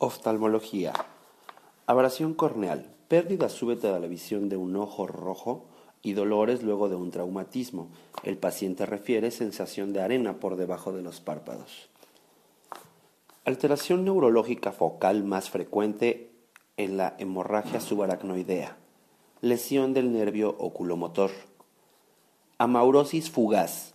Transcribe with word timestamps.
Oftalmología. 0.00 0.92
Abrasión 1.86 2.32
corneal. 2.32 2.94
Pérdida 3.08 3.48
súbita 3.48 3.92
de 3.92 3.98
la 3.98 4.06
visión 4.06 4.48
de 4.48 4.56
un 4.56 4.76
ojo 4.76 5.08
rojo 5.08 5.66
y 6.02 6.12
dolores 6.12 6.62
luego 6.62 6.88
de 6.88 6.94
un 6.94 7.10
traumatismo. 7.10 7.88
El 8.22 8.38
paciente 8.38 8.86
refiere 8.86 9.32
sensación 9.32 9.92
de 9.92 10.00
arena 10.00 10.38
por 10.38 10.54
debajo 10.54 10.92
de 10.92 11.02
los 11.02 11.18
párpados. 11.20 11.88
Alteración 13.44 14.04
neurológica 14.04 14.70
focal 14.70 15.24
más 15.24 15.50
frecuente 15.50 16.30
en 16.76 16.96
la 16.96 17.16
hemorragia 17.18 17.80
subaracnoidea. 17.80 18.76
Lesión 19.40 19.94
del 19.94 20.12
nervio 20.12 20.54
oculomotor. 20.60 21.32
Amaurosis 22.58 23.32
fugaz. 23.32 23.94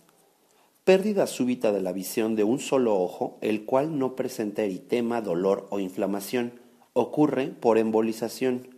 Pérdida 0.84 1.26
súbita 1.26 1.72
de 1.72 1.80
la 1.80 1.94
visión 1.94 2.36
de 2.36 2.44
un 2.44 2.58
solo 2.58 3.00
ojo, 3.00 3.38
el 3.40 3.64
cual 3.64 3.98
no 3.98 4.14
presenta 4.14 4.64
eritema, 4.64 5.22
dolor 5.22 5.66
o 5.70 5.80
inflamación. 5.80 6.60
Ocurre 6.92 7.46
por 7.46 7.78
embolización. 7.78 8.68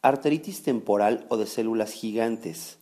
Arteritis 0.00 0.62
temporal 0.62 1.26
o 1.28 1.36
de 1.36 1.46
células 1.46 1.92
gigantes. 1.92 2.78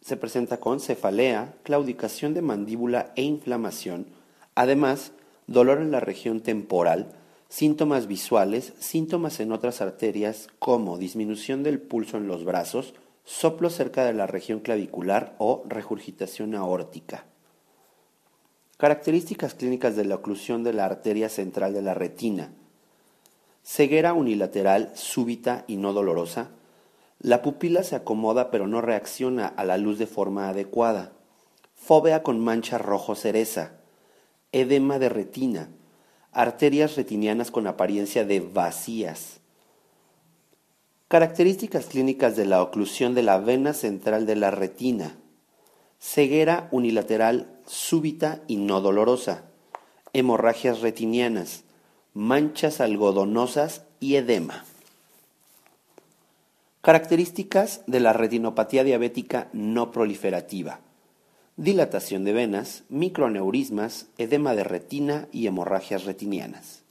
Se 0.00 0.16
presenta 0.16 0.58
con 0.58 0.80
cefalea, 0.80 1.54
claudicación 1.62 2.34
de 2.34 2.42
mandíbula 2.42 3.12
e 3.14 3.22
inflamación. 3.22 4.08
Además, 4.56 5.12
dolor 5.46 5.80
en 5.80 5.92
la 5.92 6.00
región 6.00 6.40
temporal, 6.40 7.12
síntomas 7.48 8.08
visuales, 8.08 8.72
síntomas 8.80 9.38
en 9.38 9.52
otras 9.52 9.80
arterias 9.82 10.48
como 10.58 10.98
disminución 10.98 11.62
del 11.62 11.80
pulso 11.80 12.16
en 12.16 12.26
los 12.26 12.44
brazos, 12.44 12.92
soplo 13.24 13.70
cerca 13.70 14.04
de 14.04 14.12
la 14.12 14.26
región 14.26 14.60
clavicular 14.60 15.34
o 15.38 15.62
regurgitación 15.66 16.54
aórtica. 16.54 17.24
Características 18.76 19.54
clínicas 19.54 19.94
de 19.94 20.04
la 20.04 20.16
oclusión 20.16 20.64
de 20.64 20.72
la 20.72 20.84
arteria 20.84 21.28
central 21.28 21.72
de 21.72 21.82
la 21.82 21.94
retina. 21.94 22.52
Ceguera 23.62 24.12
unilateral, 24.12 24.90
súbita 24.94 25.64
y 25.68 25.76
no 25.76 25.92
dolorosa. 25.92 26.50
La 27.20 27.42
pupila 27.42 27.84
se 27.84 27.94
acomoda 27.94 28.50
pero 28.50 28.66
no 28.66 28.80
reacciona 28.80 29.46
a 29.46 29.64
la 29.64 29.78
luz 29.78 29.98
de 29.98 30.08
forma 30.08 30.48
adecuada. 30.48 31.12
Fóbea 31.76 32.24
con 32.24 32.40
mancha 32.40 32.78
rojo 32.78 33.14
cereza. 33.14 33.74
Edema 34.50 34.98
de 34.98 35.08
retina. 35.08 35.68
Arterias 36.32 36.96
retinianas 36.96 37.52
con 37.52 37.68
apariencia 37.68 38.24
de 38.24 38.40
vacías 38.40 39.41
Características 41.12 41.84
clínicas 41.84 42.36
de 42.36 42.46
la 42.46 42.62
oclusión 42.62 43.14
de 43.14 43.22
la 43.22 43.36
vena 43.36 43.74
central 43.74 44.24
de 44.24 44.34
la 44.34 44.50
retina. 44.50 45.14
Ceguera 46.00 46.68
unilateral 46.70 47.60
súbita 47.66 48.40
y 48.48 48.56
no 48.56 48.80
dolorosa. 48.80 49.42
Hemorragias 50.14 50.80
retinianas. 50.80 51.64
Manchas 52.14 52.80
algodonosas 52.80 53.82
y 54.00 54.14
edema. 54.14 54.64
Características 56.80 57.82
de 57.86 58.00
la 58.00 58.14
retinopatía 58.14 58.82
diabética 58.82 59.50
no 59.52 59.92
proliferativa. 59.92 60.80
Dilatación 61.58 62.24
de 62.24 62.32
venas, 62.32 62.84
microaneurismas, 62.88 64.06
edema 64.16 64.54
de 64.54 64.64
retina 64.64 65.28
y 65.30 65.46
hemorragias 65.46 66.04
retinianas. 66.04 66.81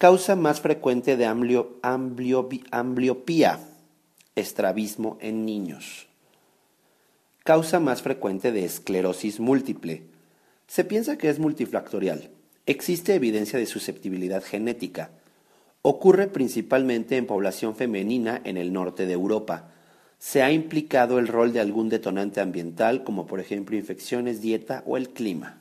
Causa 0.00 0.34
más 0.34 0.62
frecuente 0.62 1.18
de 1.18 1.26
ambliopía, 2.72 3.60
estrabismo 4.34 5.18
en 5.20 5.44
niños. 5.44 6.06
Causa 7.44 7.80
más 7.80 8.00
frecuente 8.00 8.50
de 8.50 8.64
esclerosis 8.64 9.40
múltiple. 9.40 10.04
Se 10.68 10.84
piensa 10.84 11.18
que 11.18 11.28
es 11.28 11.38
multifactorial. 11.38 12.30
Existe 12.64 13.14
evidencia 13.14 13.58
de 13.58 13.66
susceptibilidad 13.66 14.42
genética. 14.42 15.10
Ocurre 15.82 16.28
principalmente 16.28 17.18
en 17.18 17.26
población 17.26 17.76
femenina 17.76 18.40
en 18.44 18.56
el 18.56 18.72
norte 18.72 19.04
de 19.04 19.12
Europa. 19.12 19.74
Se 20.18 20.42
ha 20.42 20.50
implicado 20.50 21.18
el 21.18 21.28
rol 21.28 21.52
de 21.52 21.60
algún 21.60 21.90
detonante 21.90 22.40
ambiental, 22.40 23.04
como 23.04 23.26
por 23.26 23.38
ejemplo 23.38 23.76
infecciones, 23.76 24.40
dieta 24.40 24.82
o 24.86 24.96
el 24.96 25.10
clima. 25.10 25.59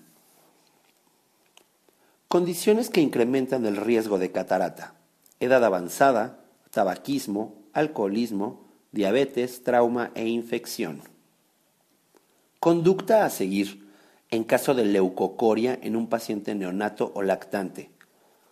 Condiciones 2.30 2.92
que 2.92 3.02
incrementan 3.02 3.66
el 3.66 3.76
riesgo 3.76 4.20
de 4.20 4.32
catarata. 4.32 4.94
Edad 5.40 5.66
avanzada, 5.66 6.46
tabaquismo, 6.70 7.56
alcoholismo, 7.74 8.68
diabetes, 8.92 9.64
trauma 9.64 10.12
e 10.14 10.28
infección. 10.28 11.02
Conducta 12.60 13.26
a 13.26 13.32
seguir 13.32 13.90
en 14.30 14.44
caso 14.44 14.76
de 14.76 14.86
leucocoria 14.86 15.80
en 15.82 15.96
un 15.96 16.06
paciente 16.06 16.54
neonato 16.54 17.12
o 17.16 17.24
lactante. 17.24 17.90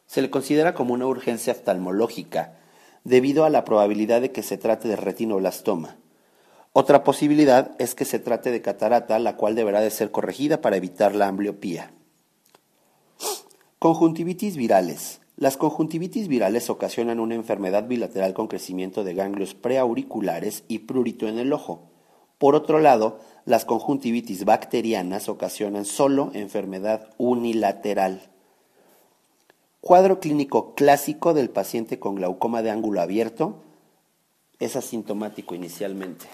Se 0.08 0.24
le 0.24 0.32
considera 0.32 0.74
como 0.74 0.96
una 0.96 1.06
urgencia 1.06 1.54
oftalmológica 1.54 2.58
debido 3.04 3.46
a 3.46 3.52
la 3.52 3.64
probabilidad 3.64 4.22
de 4.22 4.32
que 4.32 4.42
se 4.42 4.58
trate 4.58 4.88
de 4.88 4.96
retinoblastoma. 4.96 5.98
Otra 6.74 7.04
posibilidad 7.04 7.76
es 7.78 7.94
que 7.94 8.06
se 8.06 8.18
trate 8.18 8.50
de 8.50 8.64
catarata, 8.64 9.20
la 9.20 9.38
cual 9.38 9.54
deberá 9.54 9.82
de 9.82 9.92
ser 9.92 10.10
corregida 10.10 10.62
para 10.62 10.78
evitar 10.78 11.14
la 11.14 11.28
ambliopía. 11.28 11.92
Conjuntivitis 13.80 14.58
virales. 14.58 15.22
Las 15.36 15.56
conjuntivitis 15.56 16.28
virales 16.28 16.72
ocasionan 16.72 17.20
una 17.20 17.36
enfermedad 17.36 17.88
bilateral 17.88 18.34
con 18.34 18.48
crecimiento 18.48 19.04
de 19.04 19.14
ganglios 19.14 19.54
preauriculares 19.54 20.64
y 20.68 20.80
prurito 20.80 21.28
en 21.28 21.38
el 21.38 21.54
ojo. 21.54 21.84
Por 22.40 22.56
otro 22.56 22.80
lado, 22.80 23.20
las 23.46 23.66
conjuntivitis 23.66 24.46
bacterianas 24.46 25.30
ocasionan 25.30 25.86
solo 25.86 26.32
enfermedad 26.34 27.14
unilateral. 27.20 28.32
Cuadro 29.80 30.20
clínico 30.20 30.74
clásico 30.74 31.36
del 31.36 31.52
paciente 31.52 32.00
con 32.00 32.16
glaucoma 32.16 32.64
de 32.64 32.72
ángulo 32.72 33.00
abierto 33.00 33.62
es 34.58 34.76
asintomático 34.76 35.54
inicialmente. 35.54 36.26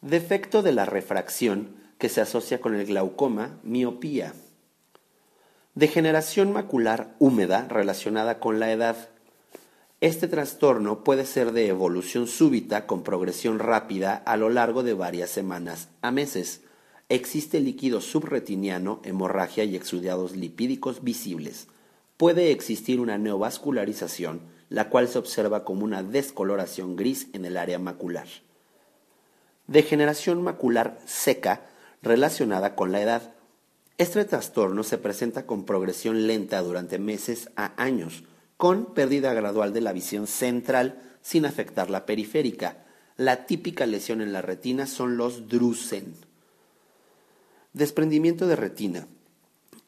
Defecto 0.00 0.62
de 0.62 0.70
la 0.70 0.84
refracción 0.84 1.74
que 1.98 2.08
se 2.08 2.20
asocia 2.20 2.60
con 2.60 2.76
el 2.76 2.86
glaucoma, 2.86 3.58
miopía. 3.64 4.32
Degeneración 5.78 6.52
macular 6.52 7.14
húmeda 7.20 7.68
relacionada 7.68 8.40
con 8.40 8.58
la 8.58 8.72
edad. 8.72 9.10
Este 10.00 10.26
trastorno 10.26 11.04
puede 11.04 11.24
ser 11.24 11.52
de 11.52 11.68
evolución 11.68 12.26
súbita 12.26 12.84
con 12.84 13.04
progresión 13.04 13.60
rápida 13.60 14.16
a 14.26 14.36
lo 14.36 14.50
largo 14.50 14.82
de 14.82 14.94
varias 14.94 15.30
semanas 15.30 15.88
a 16.02 16.10
meses. 16.10 16.62
Existe 17.08 17.60
líquido 17.60 18.00
subretiniano, 18.00 19.00
hemorragia 19.04 19.62
y 19.62 19.76
exudados 19.76 20.34
lipídicos 20.34 21.04
visibles. 21.04 21.68
Puede 22.16 22.50
existir 22.50 22.98
una 22.98 23.16
neovascularización, 23.16 24.40
la 24.70 24.88
cual 24.88 25.06
se 25.06 25.18
observa 25.18 25.64
como 25.64 25.84
una 25.84 26.02
descoloración 26.02 26.96
gris 26.96 27.28
en 27.34 27.44
el 27.44 27.56
área 27.56 27.78
macular. 27.78 28.26
Degeneración 29.68 30.42
macular 30.42 30.98
seca 31.06 31.68
relacionada 32.02 32.74
con 32.74 32.90
la 32.90 33.00
edad 33.00 33.37
este 33.98 34.24
trastorno 34.24 34.84
se 34.84 34.96
presenta 34.96 35.44
con 35.44 35.64
progresión 35.64 36.28
lenta 36.28 36.62
durante 36.62 37.00
meses 37.00 37.50
a 37.56 37.72
años, 37.82 38.22
con 38.56 38.94
pérdida 38.94 39.34
gradual 39.34 39.72
de 39.72 39.80
la 39.80 39.92
visión 39.92 40.28
central 40.28 41.02
sin 41.20 41.44
afectar 41.44 41.90
la 41.90 42.06
periférica. 42.06 42.84
La 43.16 43.46
típica 43.46 43.86
lesión 43.86 44.20
en 44.20 44.32
la 44.32 44.40
retina 44.40 44.86
son 44.86 45.16
los 45.16 45.48
drusen. 45.48 46.14
Desprendimiento 47.72 48.46
de 48.46 48.54
retina. 48.54 49.08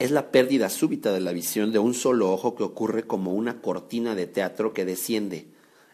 Es 0.00 0.10
la 0.10 0.32
pérdida 0.32 0.71
súbita 0.71 1.12
de 1.12 1.21
la 1.21 1.32
visión 1.32 1.71
de 1.71 1.78
un 1.78 1.94
solo 1.94 2.32
ojo 2.32 2.56
que 2.56 2.65
ocurre 2.65 3.04
como 3.04 3.32
una 3.32 3.60
cortina 3.60 4.16
de 4.16 4.27
teatro 4.27 4.72
que 4.72 4.84
desciende. 4.84 5.47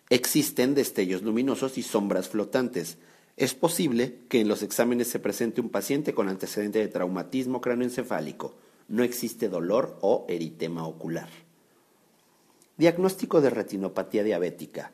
Existen 0.09 0.75
destellos 0.75 1.23
luminosos 1.23 1.77
y 1.77 1.83
sombras 1.83 2.29
flotantes. 2.29 2.97
Es 3.37 3.55
posible 3.55 4.21
que 4.29 4.41
en 4.41 4.49
los 4.49 4.63
exámenes 4.63 5.09
se 5.09 5.19
presente 5.19 5.61
un 5.61 5.69
paciente 5.69 6.15
con 6.15 6.29
antecedente 6.29 6.79
de 6.79 6.89
traumatismo 6.89 7.61
cráneoencefálico. 7.61 8.55
No 8.89 9.03
existe 9.03 9.51
dolor 9.51 9.99
o 10.01 10.25
eritema 10.29 10.87
ocular. 10.87 11.29
Diagnóstico 12.79 13.43
de 13.43 13.51
retinopatía 13.51 14.23
diabética. 14.23 14.93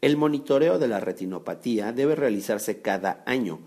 El 0.00 0.16
monitoreo 0.16 0.78
de 0.78 0.88
la 0.88 0.98
retinopatía 0.98 1.92
debe 1.92 2.16
realizarse 2.16 2.80
cada 2.80 3.22
año. 3.26 3.60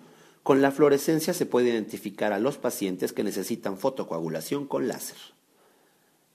Con 0.43 0.61
la 0.61 0.71
fluorescencia 0.71 1.33
se 1.33 1.45
puede 1.45 1.69
identificar 1.69 2.33
a 2.33 2.39
los 2.39 2.57
pacientes 2.57 3.13
que 3.13 3.23
necesitan 3.23 3.77
fotocoagulación 3.77 4.67
con 4.67 4.89
láser. 4.89 5.17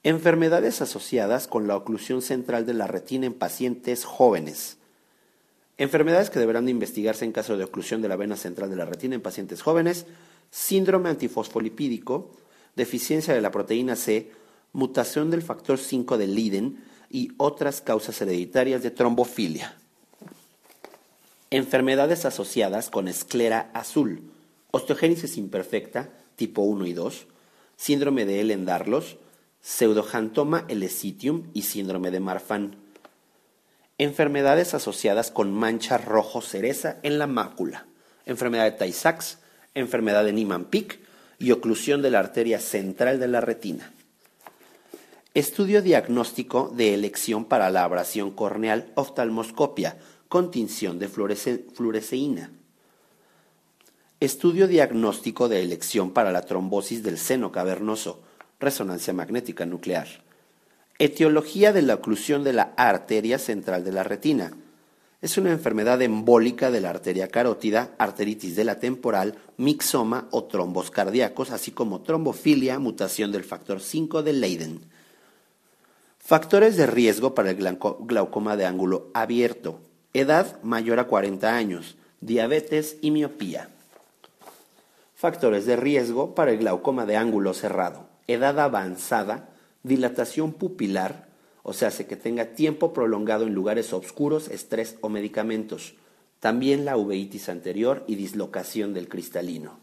Enfermedades 0.03 0.81
asociadas 0.81 1.47
con 1.47 1.69
la 1.69 1.77
oclusión 1.77 2.23
central 2.23 2.65
de 2.65 2.75
la 2.75 2.87
retina 2.87 3.27
en 3.27 3.35
pacientes 3.35 4.05
jóvenes. 4.05 4.79
Enfermedades 5.82 6.31
que 6.31 6.38
deberán 6.38 6.64
de 6.64 6.70
investigarse 6.70 7.25
en 7.25 7.32
caso 7.32 7.56
de 7.56 7.64
oclusión 7.64 8.02
de 8.02 8.08
la 8.08 8.14
vena 8.14 8.37
central 8.37 8.70
de 8.70 8.76
la 8.76 8.84
retina 8.84 9.17
en 9.17 9.20
pacientes 9.20 9.62
jóvenes, 9.62 10.06
síndrome 10.49 11.08
antifosfolipídico, 11.08 12.31
deficiencia 12.76 13.34
de 13.34 13.40
la 13.40 13.50
proteína 13.50 13.96
C, 13.96 14.31
mutación 14.73 15.29
del 15.32 15.43
factor 15.43 15.79
5 15.79 16.19
de 16.19 16.29
Leiden 16.29 16.84
y 17.11 17.32
otras 17.37 17.81
causas 17.81 18.23
hereditarias 18.23 18.84
de 18.84 18.93
trombofilia. 18.93 19.76
Enfermedades 21.50 22.26
asociadas 22.26 22.88
con 22.88 23.08
esclera 23.08 23.73
azul, 23.75 24.31
osteogénesis 24.70 25.37
imperfecta 25.37 26.11
tipo 26.37 26.62
1 26.62 26.87
y 26.87 26.93
2, 26.93 27.26
síndrome 27.75 28.25
de 28.25 28.40
Ellen-Darlos, 28.40 29.17
pseudojantoma 29.61 30.64
elecitium 30.69 31.50
y 31.55 31.62
síndrome 31.62 32.12
de 32.12 32.20
Marfan. 32.20 32.81
Enfermedades 34.03 34.75
asociadas 34.75 35.31
con 35.31 35.53
mancha 35.53 35.97
rojo 35.97 36.41
cereza 36.41 36.97
en 37.05 37.21
la 37.21 37.29
mácula, 37.29 37.87
enfermedad 38.27 38.65
de 38.65 38.73
Tay-Sachs, 38.73 39.39
enfermedad 39.75 40.25
de 40.25 40.33
Niemann-Pick 40.33 40.99
y 41.39 41.53
oclusión 41.53 42.03
de 42.03 42.11
la 42.11 42.19
arteria 42.19 42.59
central 42.59 43.21
de 43.21 43.29
la 43.29 43.41
retina. 43.41 43.93
Estudio 45.35 45.83
diagnóstico 45.83 46.73
de 46.75 46.95
elección 46.95 47.45
para 47.45 47.71
la 47.71 47.85
abrasión 47.85 48.33
corneal, 48.33 48.91
oftalmoscopia, 48.97 49.99
con 50.27 50.51
tinción 50.51 50.99
de 50.99 51.07
fluoresceína. 51.07 52.51
Estudio 54.19 54.67
diagnóstico 54.67 55.49
de 55.49 55.63
elección 55.63 56.11
para 56.11 56.33
la 56.33 56.43
trombosis 56.43 57.05
del 57.05 57.19
seno 57.19 57.53
cavernoso, 57.53 58.21
resonancia 58.59 59.13
magnética 59.13 59.65
nuclear. 59.65 60.09
Etiología 61.03 61.73
de 61.73 61.83
la 61.83 61.95
oclusión 61.95 62.45
de 62.45 62.53
la 62.53 62.75
arteria 62.77 63.41
central 63.41 63.83
de 63.83 63.91
la 63.91 64.05
retina. 64.05 64.53
Es 65.21 65.37
una 65.37 65.51
enfermedad 65.51 66.01
embólica 66.01 66.71
de 66.71 66.81
la 66.81 66.91
arteria 66.91 67.27
carótida, 67.27 67.91
arteritis 67.99 68.55
de 68.55 68.63
la 68.63 68.79
temporal, 68.79 69.35
mixoma 69.57 70.29
o 70.31 70.45
trombos 70.45 70.93
cardíacos, 70.93 71.51
así 71.51 71.73
como 71.73 72.03
trombofilia, 72.03 72.79
mutación 72.79 73.33
del 73.33 73.43
factor 73.43 73.81
5 73.81 74.23
de 74.23 74.33
Leiden. 74.33 74.81
Factores 76.21 76.77
de 76.77 76.87
riesgo 76.87 77.35
para 77.35 77.51
el 77.51 77.57
glaucoma 77.57 78.57
de 78.57 78.67
ángulo 78.67 79.11
abierto. 79.13 79.81
Edad 80.15 80.63
mayor 80.63 81.01
a 81.01 81.09
40 81.09 81.53
años, 81.53 81.97
diabetes 82.21 82.99
y 83.01 83.11
miopía. 83.11 83.71
Factores 85.17 85.67
de 85.67 85.75
riesgo 85.75 86.37
para 86.37 86.53
el 86.53 86.59
glaucoma 86.59 87.07
de 87.07 87.17
ángulo 87.17 87.55
cerrado 87.55 88.13
edad 88.27 88.59
avanzada, 88.61 89.49
dilatación 89.82 90.52
pupilar, 90.52 91.29
o 91.62 91.73
sea, 91.73 91.88
hace 91.88 92.06
que 92.06 92.17
tenga 92.17 92.55
tiempo 92.55 92.93
prolongado 92.93 93.46
en 93.46 93.55
lugares 93.55 93.93
oscuros, 93.93 94.49
estrés 94.49 94.96
o 95.00 95.08
medicamentos. 95.08 95.94
También 96.40 96.84
la 96.84 96.96
uveitis 96.96 97.49
anterior 97.49 98.05
y 98.08 98.17
dislocación 98.17 98.94
del 98.94 99.08
cristalino. 99.08 99.79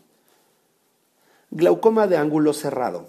Glaucoma 1.52 2.08
de 2.08 2.18
ángulo 2.18 2.54
cerrado. 2.54 3.08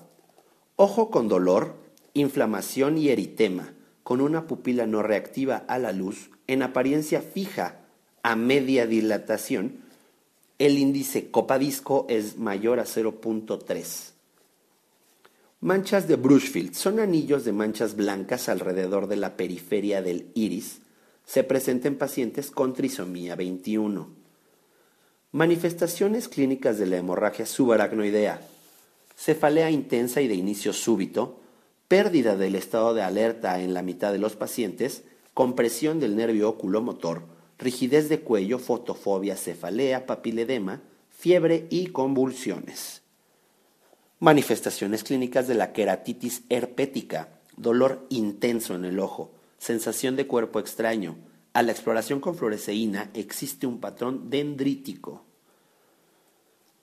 Ojo 0.77 1.11
con 1.11 1.29
dolor, 1.29 1.75
inflamación 2.15 2.97
y 2.97 3.09
eritema, 3.09 3.75
con 4.03 4.21
una 4.21 4.47
pupila 4.47 4.87
no 4.87 5.03
reactiva 5.03 5.65
a 5.69 5.79
la 5.79 5.93
luz, 5.93 6.31
en 6.47 6.63
apariencia 6.63 7.23
fija 7.23 7.81
a 8.23 8.37
media 8.37 8.87
dilatación. 8.87 9.83
El 10.59 10.79
índice 10.79 11.31
copadisco 11.31 12.07
es 12.09 12.39
mayor 12.39 12.81
a 12.81 12.85
0.3. 12.85 14.13
Manchas 15.63 16.09
de 16.09 16.17
Brushfield 16.17 16.73
son 16.73 17.01
anillos 17.01 17.45
de 17.45 17.53
manchas 17.53 17.95
blancas 17.95 18.49
alrededor 18.49 19.09
de 19.09 19.17
la 19.17 19.37
periferia 19.37 20.01
del 20.01 20.31
iris. 20.33 20.81
Se 21.27 21.45
presenta 21.45 21.87
en 21.87 21.99
pacientes 21.99 22.51
con 22.51 22.73
trisomía 22.73 23.37
21. 23.37 24.09
Manifestaciones 25.33 26.29
clínicas 26.29 26.79
de 26.79 26.87
la 26.87 26.97
hemorragia 26.97 27.45
subaracnoidea. 27.45 28.41
Cefalea 29.19 29.71
intensa 29.71 30.23
y 30.23 30.29
de 30.29 30.35
inicio 30.35 30.73
súbito, 30.73 31.41
pérdida 31.89 32.37
del 32.37 32.55
estado 32.55 32.95
de 32.95 33.03
alerta 33.03 33.61
en 33.61 33.75
la 33.75 33.83
mitad 33.83 34.13
de 34.13 34.19
los 34.19 34.37
pacientes, 34.37 35.03
compresión 35.35 36.01
del 36.01 36.17
nervio 36.17 36.49
oculomotor, 36.49 37.25
rigidez 37.59 38.09
de 38.09 38.21
cuello, 38.21 38.59
fotofobia, 38.59 39.37
cefalea, 39.37 40.07
papiledema, 40.07 40.81
fiebre 41.11 41.67
y 41.69 41.89
convulsiones. 41.89 43.03
Manifestaciones 44.23 45.03
clínicas 45.03 45.49
de 45.49 45.55
la 45.55 45.73
queratitis 45.73 46.43
herpética, 46.51 47.31
dolor 47.57 48.05
intenso 48.11 48.75
en 48.75 48.85
el 48.85 48.99
ojo, 49.01 49.33
sensación 49.57 50.15
de 50.15 50.27
cuerpo 50.27 50.61
extraño. 50.61 51.17
A 51.55 51.63
la 51.63 51.73
exploración 51.73 52.21
con 52.21 52.35
fluoresceína 52.35 53.11
existe 53.15 53.67
un 53.67 53.81
patrón 53.81 54.29
dendrítico. 54.29 55.25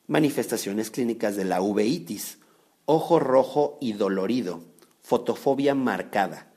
Manifestaciones 0.08 0.90
clínicas 0.90 1.36
de 1.36 1.46
la 1.46 1.62
uveitis, 1.62 2.40
ojo 2.86 3.20
rojo 3.20 3.78
y 3.80 3.94
dolorido, 3.94 4.64
fotofobia 5.04 5.76
marcada. 5.76 6.52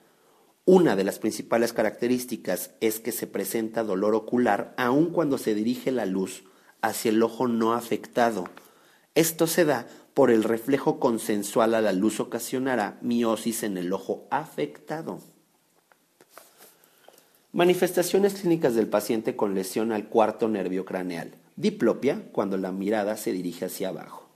Una 0.64 0.96
de 0.96 1.04
las 1.04 1.18
principales 1.18 1.74
características 1.74 2.70
es 2.80 3.00
que 3.00 3.12
se 3.12 3.26
presenta 3.26 3.84
dolor 3.84 4.14
ocular 4.14 4.72
aun 4.78 5.10
cuando 5.10 5.36
se 5.36 5.54
dirige 5.54 5.90
la 5.90 6.06
luz 6.06 6.44
hacia 6.80 7.10
el 7.10 7.22
ojo 7.22 7.48
no 7.48 7.74
afectado. 7.74 8.46
Esto 9.14 9.46
se 9.46 9.66
da 9.66 9.86
por 10.20 10.30
el 10.30 10.44
reflejo 10.44 11.00
consensual 11.00 11.74
a 11.74 11.80
la 11.80 11.94
luz 11.94 12.20
ocasionará 12.20 12.98
miosis 13.00 13.62
en 13.62 13.78
el 13.78 13.90
ojo 13.90 14.26
afectado. 14.30 15.18
Manifestaciones 17.52 18.34
clínicas 18.34 18.74
del 18.74 18.86
paciente 18.86 19.34
con 19.34 19.54
lesión 19.54 19.92
al 19.92 20.10
cuarto 20.10 20.46
nervio 20.46 20.84
craneal. 20.84 21.30
Diplopia 21.56 22.20
cuando 22.32 22.58
la 22.58 22.70
mirada 22.70 23.16
se 23.16 23.32
dirige 23.32 23.64
hacia 23.64 23.88
abajo. 23.88 24.28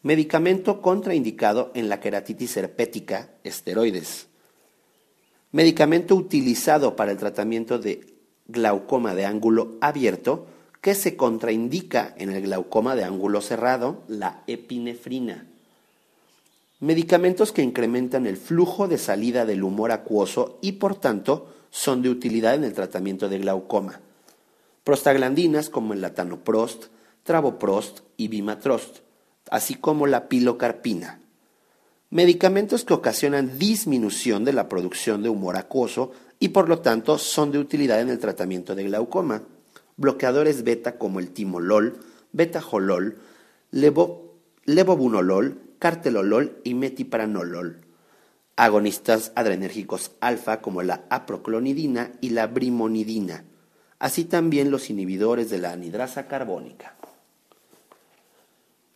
Medicamento 0.00 0.80
contraindicado 0.80 1.70
en 1.74 1.90
la 1.90 2.00
queratitis 2.00 2.56
herpética, 2.56 3.34
esteroides. 3.44 4.28
Medicamento 5.52 6.16
utilizado 6.16 6.96
para 6.96 7.12
el 7.12 7.18
tratamiento 7.18 7.78
de 7.78 8.14
glaucoma 8.46 9.14
de 9.14 9.26
ángulo 9.26 9.76
abierto, 9.82 10.46
que 10.84 10.94
se 10.94 11.16
contraindica 11.16 12.14
en 12.18 12.28
el 12.28 12.42
glaucoma 12.42 12.94
de 12.94 13.04
ángulo 13.04 13.40
cerrado, 13.40 14.02
la 14.06 14.42
epinefrina. 14.46 15.46
Medicamentos 16.78 17.52
que 17.52 17.62
incrementan 17.62 18.26
el 18.26 18.36
flujo 18.36 18.86
de 18.86 18.98
salida 18.98 19.46
del 19.46 19.62
humor 19.62 19.92
acuoso 19.92 20.58
y 20.60 20.72
por 20.72 20.96
tanto 20.96 21.48
son 21.70 22.02
de 22.02 22.10
utilidad 22.10 22.54
en 22.54 22.64
el 22.64 22.74
tratamiento 22.74 23.30
de 23.30 23.38
glaucoma. 23.38 24.00
Prostaglandinas 24.84 25.70
como 25.70 25.94
el 25.94 26.02
latanoprost, 26.02 26.88
travoprost 27.22 28.00
y 28.18 28.28
bimatrost, 28.28 28.98
así 29.48 29.76
como 29.76 30.06
la 30.06 30.28
pilocarpina. 30.28 31.18
Medicamentos 32.10 32.84
que 32.84 32.92
ocasionan 32.92 33.58
disminución 33.58 34.44
de 34.44 34.52
la 34.52 34.68
producción 34.68 35.22
de 35.22 35.30
humor 35.30 35.56
acuoso 35.56 36.12
y 36.38 36.48
por 36.48 36.68
lo 36.68 36.80
tanto 36.80 37.16
son 37.16 37.52
de 37.52 37.58
utilidad 37.58 38.02
en 38.02 38.10
el 38.10 38.18
tratamiento 38.18 38.74
de 38.74 38.84
glaucoma 38.84 39.44
bloqueadores 39.96 40.64
beta 40.64 40.98
como 40.98 41.20
el 41.20 41.30
timolol, 41.30 42.00
betajolol, 42.32 43.18
levo, 43.70 44.34
levobunolol, 44.64 45.60
cartelolol 45.78 46.60
y 46.64 46.74
metipranolol. 46.74 47.80
Agonistas 48.56 49.32
adrenérgicos 49.34 50.12
alfa 50.20 50.60
como 50.60 50.82
la 50.82 51.04
aproclonidina 51.10 52.12
y 52.20 52.30
la 52.30 52.46
brimonidina, 52.46 53.44
así 53.98 54.24
también 54.24 54.70
los 54.70 54.90
inhibidores 54.90 55.50
de 55.50 55.58
la 55.58 55.72
anidrasa 55.72 56.28
carbónica. 56.28 56.94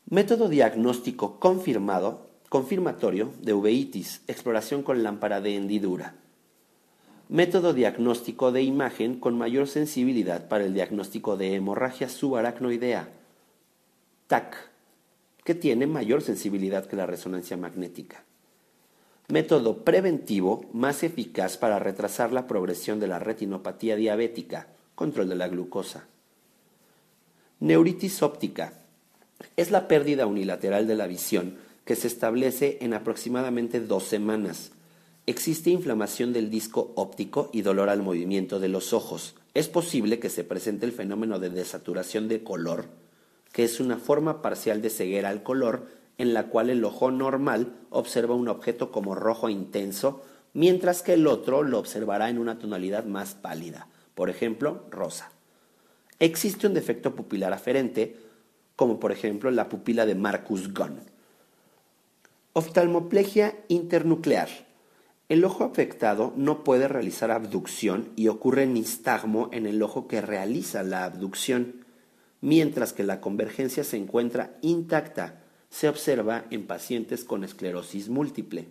Método 0.08 0.48
diagnóstico 0.48 1.38
confirmado, 1.38 2.30
confirmatorio 2.48 3.32
de 3.42 3.52
uveitis, 3.52 4.22
exploración 4.26 4.82
con 4.82 5.02
lámpara 5.02 5.40
de 5.40 5.56
hendidura 5.56 6.14
método 7.28 7.74
diagnóstico 7.74 8.52
de 8.52 8.62
imagen 8.62 9.20
con 9.20 9.36
mayor 9.36 9.68
sensibilidad 9.68 10.48
para 10.48 10.64
el 10.64 10.72
diagnóstico 10.72 11.36
de 11.36 11.54
hemorragia 11.54 12.08
subaracnoidea, 12.08 13.10
TAC, 14.26 14.56
que 15.44 15.54
tiene 15.54 15.86
mayor 15.86 16.22
sensibilidad 16.22 16.86
que 16.86 16.96
la 16.96 17.06
resonancia 17.06 17.56
magnética. 17.56 18.24
Método 19.28 19.84
preventivo 19.84 20.64
más 20.72 21.02
eficaz 21.02 21.58
para 21.58 21.78
retrasar 21.78 22.32
la 22.32 22.46
progresión 22.46 22.98
de 22.98 23.08
la 23.08 23.18
retinopatía 23.18 23.96
diabética, 23.96 24.68
control 24.94 25.28
de 25.28 25.36
la 25.36 25.48
glucosa. 25.48 26.06
Neuritis 27.60 28.22
óptica 28.22 28.72
es 29.56 29.70
la 29.70 29.86
pérdida 29.86 30.26
unilateral 30.26 30.86
de 30.86 30.94
la 30.94 31.06
visión 31.06 31.58
que 31.84 31.94
se 31.94 32.06
establece 32.06 32.78
en 32.80 32.94
aproximadamente 32.94 33.80
dos 33.80 34.04
semanas 34.04 34.72
Existe 35.28 35.68
inflamación 35.68 36.32
del 36.32 36.48
disco 36.48 36.94
óptico 36.94 37.50
y 37.52 37.60
dolor 37.60 37.90
al 37.90 38.02
movimiento 38.02 38.60
de 38.60 38.68
los 38.68 38.94
ojos. 38.94 39.34
Es 39.52 39.68
posible 39.68 40.18
que 40.20 40.30
se 40.30 40.42
presente 40.42 40.86
el 40.86 40.92
fenómeno 40.92 41.38
de 41.38 41.50
desaturación 41.50 42.28
de 42.28 42.42
color, 42.42 42.86
que 43.52 43.62
es 43.62 43.78
una 43.78 43.98
forma 43.98 44.40
parcial 44.40 44.80
de 44.80 44.88
ceguera 44.88 45.28
al 45.28 45.42
color 45.42 45.86
en 46.16 46.32
la 46.32 46.46
cual 46.46 46.70
el 46.70 46.82
ojo 46.82 47.10
normal 47.10 47.74
observa 47.90 48.34
un 48.34 48.48
objeto 48.48 48.90
como 48.90 49.14
rojo 49.14 49.50
intenso, 49.50 50.22
mientras 50.54 51.02
que 51.02 51.12
el 51.12 51.26
otro 51.26 51.62
lo 51.62 51.78
observará 51.78 52.30
en 52.30 52.38
una 52.38 52.58
tonalidad 52.58 53.04
más 53.04 53.34
pálida, 53.34 53.86
por 54.14 54.30
ejemplo, 54.30 54.86
rosa. 54.90 55.30
Existe 56.20 56.66
un 56.66 56.72
defecto 56.72 57.14
pupilar 57.14 57.52
aferente, 57.52 58.16
como 58.76 58.98
por 58.98 59.12
ejemplo 59.12 59.50
la 59.50 59.68
pupila 59.68 60.06
de 60.06 60.14
Marcus 60.14 60.72
Gunn. 60.72 61.00
Oftalmoplegia 62.54 63.56
internuclear 63.68 64.67
el 65.28 65.44
ojo 65.44 65.64
afectado 65.64 66.32
no 66.36 66.64
puede 66.64 66.88
realizar 66.88 67.30
abducción 67.30 68.10
y 68.16 68.28
ocurre 68.28 68.66
nistagmo 68.66 69.50
en 69.52 69.66
el 69.66 69.82
ojo 69.82 70.08
que 70.08 70.22
realiza 70.22 70.82
la 70.82 71.04
abducción, 71.04 71.84
mientras 72.40 72.92
que 72.92 73.04
la 73.04 73.20
convergencia 73.20 73.84
se 73.84 73.98
encuentra 73.98 74.56
intacta, 74.62 75.42
se 75.68 75.88
observa 75.88 76.46
en 76.50 76.66
pacientes 76.66 77.24
con 77.24 77.44
esclerosis 77.44 78.08
múltiple. 78.08 78.68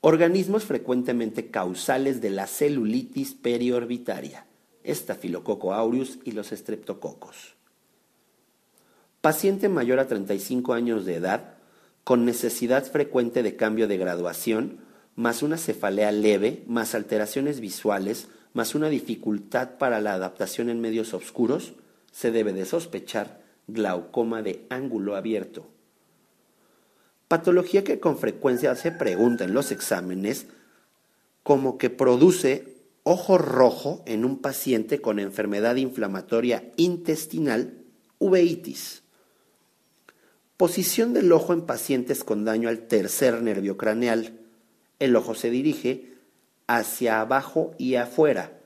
Organismos 0.00 0.64
frecuentemente 0.64 1.48
causales 1.48 2.20
de 2.20 2.30
la 2.30 2.48
celulitis 2.48 3.34
periorbitaria, 3.34 4.46
Staphylococcus 4.84 5.72
aureus 5.72 6.18
y 6.24 6.32
los 6.32 6.50
estreptococos. 6.50 7.54
Paciente 9.20 9.68
mayor 9.68 10.00
a 10.00 10.08
35 10.08 10.72
años 10.72 11.04
de 11.04 11.14
edad, 11.14 11.61
con 12.04 12.24
necesidad 12.24 12.84
frecuente 12.84 13.42
de 13.42 13.56
cambio 13.56 13.88
de 13.88 13.96
graduación, 13.96 14.78
más 15.14 15.42
una 15.42 15.58
cefalea 15.58 16.10
leve, 16.12 16.64
más 16.66 16.94
alteraciones 16.94 17.60
visuales, 17.60 18.28
más 18.54 18.74
una 18.74 18.88
dificultad 18.88 19.78
para 19.78 20.00
la 20.00 20.14
adaptación 20.14 20.68
en 20.68 20.80
medios 20.80 21.14
oscuros, 21.14 21.74
se 22.10 22.30
debe 22.30 22.52
de 22.52 22.64
sospechar 22.66 23.42
glaucoma 23.66 24.42
de 24.42 24.66
ángulo 24.68 25.16
abierto. 25.16 25.66
Patología 27.28 27.84
que 27.84 27.98
con 27.98 28.18
frecuencia 28.18 28.74
se 28.74 28.92
pregunta 28.92 29.44
en 29.44 29.54
los 29.54 29.72
exámenes 29.72 30.46
como 31.42 31.78
que 31.78 31.88
produce 31.88 32.76
ojo 33.04 33.38
rojo 33.38 34.02
en 34.06 34.24
un 34.24 34.38
paciente 34.38 35.00
con 35.00 35.18
enfermedad 35.18 35.76
inflamatoria 35.76 36.70
intestinal, 36.76 37.74
uveitis. 38.18 39.01
Posición 40.62 41.12
del 41.12 41.32
ojo 41.32 41.52
en 41.52 41.62
pacientes 41.62 42.22
con 42.22 42.44
daño 42.44 42.68
al 42.68 42.86
tercer 42.86 43.42
nervio 43.42 43.76
craneal. 43.76 44.38
El 45.00 45.16
ojo 45.16 45.34
se 45.34 45.50
dirige 45.50 46.12
hacia 46.68 47.20
abajo 47.20 47.74
y 47.78 47.96
afuera. 47.96 48.60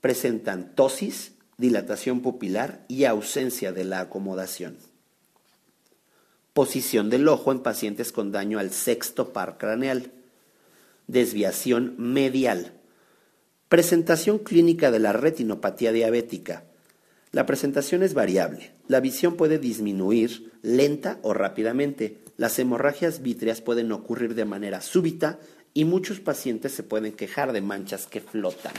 Presentan 0.00 0.74
tosis, 0.74 1.32
dilatación 1.58 2.22
pupilar 2.22 2.82
y 2.88 3.04
ausencia 3.04 3.72
de 3.72 3.84
la 3.84 4.00
acomodación. 4.00 4.78
Posición 6.54 7.10
del 7.10 7.28
ojo 7.28 7.52
en 7.52 7.60
pacientes 7.60 8.10
con 8.10 8.32
daño 8.32 8.58
al 8.58 8.70
sexto 8.70 9.34
par 9.34 9.58
craneal. 9.58 10.10
Desviación 11.08 11.94
medial. 11.98 12.72
Presentación 13.68 14.38
clínica 14.38 14.90
de 14.90 15.00
la 15.00 15.12
retinopatía 15.12 15.92
diabética. 15.92 16.64
La 17.30 17.44
presentación 17.44 18.02
es 18.02 18.14
variable. 18.14 18.72
La 18.86 19.00
visión 19.00 19.36
puede 19.36 19.58
disminuir 19.58 20.52
lenta 20.62 21.18
o 21.22 21.34
rápidamente. 21.34 22.22
Las 22.36 22.58
hemorragias 22.58 23.22
vítreas 23.22 23.60
pueden 23.60 23.92
ocurrir 23.92 24.34
de 24.34 24.46
manera 24.46 24.80
súbita 24.80 25.38
y 25.74 25.84
muchos 25.84 26.20
pacientes 26.20 26.72
se 26.72 26.82
pueden 26.82 27.12
quejar 27.12 27.52
de 27.52 27.60
manchas 27.60 28.06
que 28.06 28.20
flotan. 28.20 28.72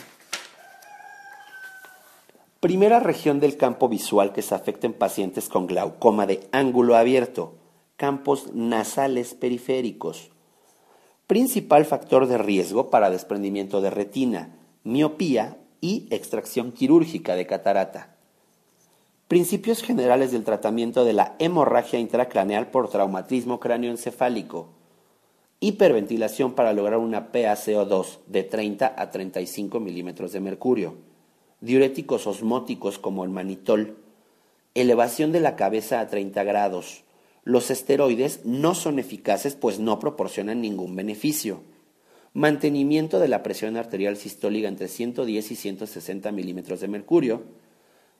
Primera 2.59 2.99
región 2.99 3.39
del 3.39 3.55
campo 3.55 3.87
visual 3.87 4.33
que 4.33 4.41
se 4.41 4.55
afecta 4.55 4.87
en 4.87 4.93
pacientes 4.93 5.47
con 5.47 5.67
glaucoma 5.67 6.25
de 6.25 6.41
ángulo 6.51 6.97
abierto, 6.97 7.55
campos 7.95 8.53
nasales 8.53 9.33
periféricos. 9.33 10.31
Principal 11.27 11.85
factor 11.85 12.27
de 12.27 12.37
riesgo 12.37 12.89
para 12.89 13.11
desprendimiento 13.11 13.79
de 13.79 13.91
retina, 13.91 14.57
miopía 14.83 15.57
y 15.79 16.07
extracción 16.09 16.71
quirúrgica 16.71 17.35
de 17.35 17.45
catarata. 17.45 18.18
Principios 19.29 19.83
generales 19.83 20.31
del 20.31 20.43
tratamiento 20.43 21.05
de 21.05 21.13
la 21.13 21.35
hemorragia 21.37 21.99
intracraneal 21.99 22.71
por 22.71 22.89
traumatismo 22.89 23.59
cráneoencefálico. 23.59 24.69
Hiperventilación 25.59 26.53
para 26.53 26.73
lograr 26.73 26.97
una 26.97 27.31
PaCO2 27.31 28.21
de 28.25 28.41
30 28.41 28.95
a 28.97 29.11
35 29.11 29.79
milímetros 29.79 30.31
de 30.31 30.39
mercurio. 30.39 30.95
Diuréticos 31.61 32.25
osmóticos 32.25 32.97
como 32.97 33.23
el 33.23 33.29
manitol. 33.29 33.97
Elevación 34.73 35.31
de 35.31 35.41
la 35.41 35.55
cabeza 35.55 35.99
a 35.99 36.07
30 36.07 36.43
grados. 36.43 37.03
Los 37.43 37.69
esteroides 37.69 38.47
no 38.47 38.73
son 38.73 38.97
eficaces 38.97 39.53
pues 39.53 39.77
no 39.77 39.99
proporcionan 39.99 40.59
ningún 40.59 40.95
beneficio. 40.95 41.61
Mantenimiento 42.33 43.19
de 43.19 43.27
la 43.27 43.43
presión 43.43 43.77
arterial 43.77 44.17
sistólica 44.17 44.67
entre 44.67 44.87
110 44.87 45.51
y 45.51 45.55
160 45.55 46.31
milímetros 46.31 46.79
de 46.79 46.87
mercurio 46.87 47.43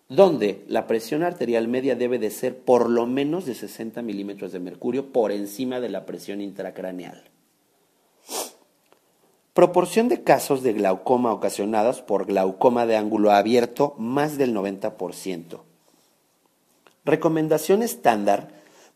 donde 0.09 0.65
la 0.67 0.87
presión 0.87 1.21
arterial 1.21 1.67
media 1.67 1.95
debe 1.95 2.17
de 2.17 2.31
ser 2.31 2.57
por 2.57 2.89
lo 2.89 3.05
menos 3.05 3.45
de 3.45 3.53
60 3.53 4.01
milímetros 4.01 4.51
de 4.51 4.59
mercurio 4.59 5.13
por 5.13 5.31
encima 5.31 5.79
de 5.79 5.89
la 5.89 6.07
presión 6.07 6.41
intracraneal. 6.41 7.23
Proporción 9.53 10.09
de 10.09 10.23
casos 10.23 10.63
de 10.63 10.73
glaucoma 10.73 11.31
ocasionados 11.31 12.01
por 12.01 12.25
glaucoma 12.25 12.87
de 12.87 12.97
ángulo 12.97 13.31
abierto 13.31 13.93
más 13.97 14.37
del 14.37 14.55
90%. 14.55 15.59
Recomendación 17.05 17.83
estándar 17.83 18.49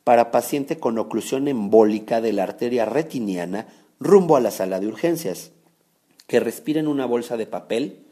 para 0.04 0.32
paciente 0.32 0.80
con 0.80 0.98
oclusión 0.98 1.48
embólica 1.48 2.22
de 2.22 2.34
la 2.34 2.44
arteria 2.44 2.86
retiniana 2.86 3.68
rumbo 4.00 4.36
a 4.36 4.42
la 4.42 4.52
sala 4.52 4.80
de 4.80 4.88
urgencias, 4.88 5.52
que 6.28 6.40
respiren 6.40 6.88
una 6.88 7.06
bolsa 7.06 7.38
de 7.38 7.46
papel 7.46 8.03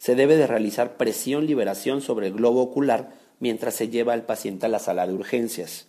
se 0.00 0.14
debe 0.14 0.36
de 0.36 0.46
realizar 0.46 0.96
presión-liberación 0.96 2.00
sobre 2.00 2.28
el 2.28 2.32
globo 2.32 2.62
ocular 2.62 3.12
mientras 3.38 3.74
se 3.74 3.90
lleva 3.90 4.14
al 4.14 4.24
paciente 4.24 4.64
a 4.64 4.70
la 4.70 4.78
sala 4.78 5.06
de 5.06 5.12
urgencias. 5.12 5.88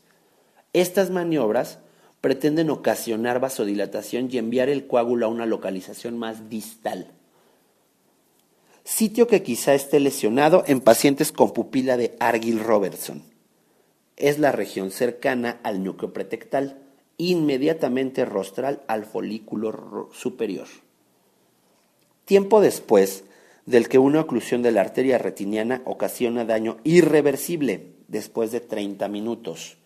Estas 0.73 1.09
maniobras 1.11 1.79
pretenden 2.19 2.69
ocasionar 2.69 3.39
vasodilatación 3.39 4.27
y 4.29 4.37
enviar 4.37 4.67
el 4.67 4.85
coágulo 4.85 5.25
a 5.25 5.29
una 5.29 5.45
localización 5.45 6.17
más 6.17 6.49
distal. 6.49 7.07
Sitio 8.83 9.27
que 9.27 9.43
quizá 9.43 9.73
esté 9.75 10.01
lesionado 10.01 10.65
en 10.67 10.81
pacientes 10.81 11.31
con 11.31 11.53
pupila 11.53 11.95
de 11.95 12.17
Argyll-Robertson. 12.19 13.23
Es 14.17 14.39
la 14.39 14.51
región 14.51 14.91
cercana 14.91 15.61
al 15.63 15.85
núcleo 15.85 16.11
pretectal, 16.11 16.81
inmediatamente 17.17 18.25
rostral 18.25 18.81
al 18.87 19.05
folículo 19.05 20.09
superior. 20.11 20.67
Tiempo 22.25 22.59
después, 22.59 23.23
del 23.71 23.87
que 23.87 23.97
una 23.97 24.19
oclusión 24.19 24.61
de 24.61 24.71
la 24.71 24.81
arteria 24.81 25.17
retiniana 25.17 25.81
ocasiona 25.85 26.43
daño 26.43 26.77
irreversible 26.83 27.93
después 28.09 28.51
de 28.51 28.59
30 28.59 29.07
minutos. 29.07 29.77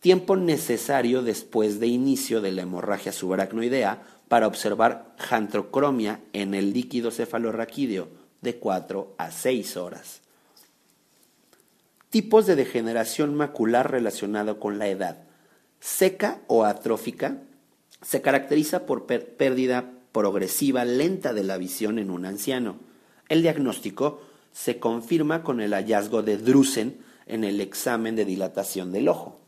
Tiempo 0.00 0.34
necesario 0.36 1.22
después 1.22 1.78
de 1.78 1.86
inicio 1.88 2.40
de 2.40 2.52
la 2.52 2.62
hemorragia 2.62 3.12
subaracnoidea 3.12 4.02
para 4.28 4.46
observar 4.46 5.14
jantrocromia 5.18 6.20
en 6.32 6.54
el 6.54 6.72
líquido 6.72 7.10
cefalorraquídeo 7.10 8.08
de 8.40 8.56
4 8.56 9.14
a 9.18 9.30
6 9.30 9.76
horas. 9.76 10.20
Tipos 12.08 12.46
de 12.46 12.56
degeneración 12.56 13.34
macular 13.34 13.90
relacionado 13.90 14.58
con 14.58 14.78
la 14.78 14.88
edad. 14.88 15.18
Seca 15.80 16.40
o 16.46 16.64
atrófica 16.64 17.38
se 18.00 18.22
caracteriza 18.22 18.86
por 18.86 19.06
pérdida 19.06 19.93
progresiva 20.14 20.84
lenta 20.84 21.34
de 21.34 21.42
la 21.42 21.58
visión 21.58 21.98
en 21.98 22.08
un 22.12 22.24
anciano. 22.24 22.76
El 23.28 23.42
diagnóstico 23.42 24.22
se 24.52 24.78
confirma 24.78 25.42
con 25.42 25.60
el 25.60 25.74
hallazgo 25.74 26.22
de 26.22 26.38
Drusen 26.38 26.98
en 27.26 27.42
el 27.42 27.60
examen 27.60 28.14
de 28.14 28.24
dilatación 28.24 28.92
del 28.92 29.08
ojo. 29.08 29.40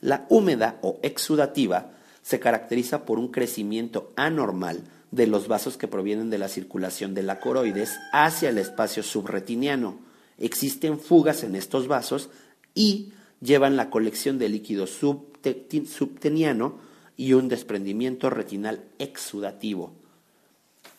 La 0.00 0.24
húmeda 0.28 0.78
o 0.82 1.00
exudativa 1.02 1.90
se 2.22 2.38
caracteriza 2.38 3.04
por 3.04 3.18
un 3.18 3.32
crecimiento 3.32 4.12
anormal 4.14 4.84
de 5.10 5.26
los 5.26 5.48
vasos 5.48 5.76
que 5.76 5.88
provienen 5.88 6.30
de 6.30 6.38
la 6.38 6.46
circulación 6.46 7.12
de 7.12 7.24
la 7.24 7.40
coroides 7.40 7.98
hacia 8.12 8.50
el 8.50 8.58
espacio 8.58 9.02
subretiniano. 9.02 9.98
Existen 10.38 11.00
fugas 11.00 11.42
en 11.42 11.56
estos 11.56 11.88
vasos 11.88 12.28
y 12.74 13.12
llevan 13.40 13.74
la 13.74 13.90
colección 13.90 14.38
de 14.38 14.50
líquido 14.50 14.86
subteniano 14.86 16.78
y 17.16 17.32
un 17.32 17.48
desprendimiento 17.48 18.30
retinal 18.30 18.84
exudativo. 18.98 19.92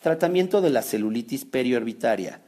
Tratamiento 0.00 0.60
de 0.60 0.70
la 0.70 0.82
celulitis 0.82 1.44
periorbitaria. 1.44 2.40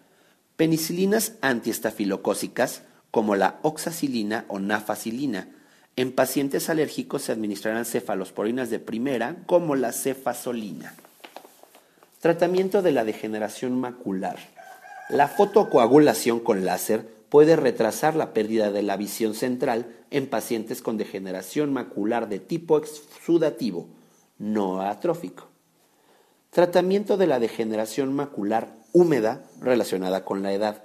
Penicilinas 0.56 1.34
antiestafilocócicas 1.40 2.82
como 3.10 3.34
la 3.34 3.58
oxacilina 3.62 4.44
o 4.48 4.58
nafacilina. 4.58 5.48
En 5.96 6.12
pacientes 6.12 6.70
alérgicos 6.70 7.22
se 7.22 7.32
administrarán 7.32 7.84
cefalosporinas 7.84 8.70
de 8.70 8.78
primera 8.78 9.36
como 9.46 9.74
la 9.74 9.92
cefasolina. 9.92 10.94
Tratamiento 12.20 12.82
de 12.82 12.92
la 12.92 13.04
degeneración 13.04 13.80
macular. 13.80 14.38
La 15.08 15.26
fotocoagulación 15.26 16.40
con 16.40 16.64
láser 16.64 17.19
puede 17.30 17.56
retrasar 17.56 18.16
la 18.16 18.34
pérdida 18.34 18.70
de 18.70 18.82
la 18.82 18.96
visión 18.96 19.34
central 19.34 19.96
en 20.10 20.26
pacientes 20.26 20.82
con 20.82 20.98
degeneración 20.98 21.72
macular 21.72 22.28
de 22.28 22.40
tipo 22.40 22.76
exudativo, 22.76 23.86
no 24.38 24.82
atrófico. 24.82 25.48
Tratamiento 26.50 27.16
de 27.16 27.28
la 27.28 27.38
degeneración 27.38 28.12
macular 28.12 28.74
húmeda 28.92 29.44
relacionada 29.60 30.24
con 30.24 30.42
la 30.42 30.52
edad. 30.52 30.84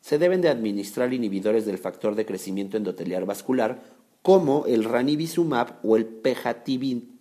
Se 0.00 0.18
deben 0.18 0.40
de 0.40 0.48
administrar 0.48 1.14
inhibidores 1.14 1.64
del 1.64 1.78
factor 1.78 2.16
de 2.16 2.26
crecimiento 2.26 2.76
endotelial 2.76 3.24
vascular 3.24 3.80
como 4.22 4.66
el 4.66 4.82
ranibizumab 4.82 5.78
o 5.84 5.96
el 5.96 6.06
pejatibin. 6.06 7.20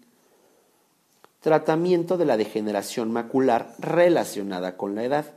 Tratamiento 1.39 2.17
de 2.17 2.25
la 2.25 2.37
degeneración 2.37 3.11
macular 3.11 3.75
relacionada 3.77 4.75
con 4.77 4.95
la 4.95 5.03
edad 5.03 5.35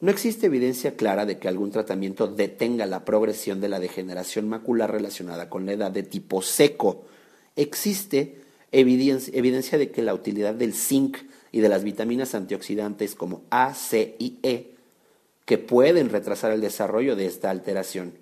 No 0.00 0.12
existe 0.12 0.46
evidencia 0.46 0.94
clara 0.94 1.26
de 1.26 1.38
que 1.38 1.48
algún 1.48 1.72
tratamiento 1.72 2.28
detenga 2.28 2.86
la 2.86 3.04
progresión 3.04 3.60
de 3.60 3.68
la 3.68 3.80
degeneración 3.80 4.48
macular 4.48 4.92
relacionada 4.92 5.50
con 5.50 5.66
la 5.66 5.72
edad 5.72 5.90
de 5.90 6.04
tipo 6.04 6.40
seco. 6.40 7.04
Existe 7.56 8.40
evidencia, 8.70 9.78
de 9.78 9.90
que 9.90 10.02
la 10.02 10.14
utilidad 10.14 10.54
del 10.54 10.72
zinc 10.72 11.18
y 11.50 11.60
de 11.60 11.68
las 11.68 11.82
vitaminas 11.82 12.36
antioxidantes 12.36 13.16
como 13.16 13.42
A, 13.50 13.74
C 13.74 14.14
y 14.20 14.38
E, 14.44 14.74
que 15.44 15.58
pueden 15.58 16.10
retrasar 16.10 16.52
el 16.52 16.60
desarrollo 16.60 17.16
de 17.16 17.26
esta 17.26 17.50
alteración. 17.50 18.12